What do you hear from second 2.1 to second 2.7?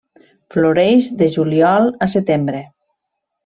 setembre.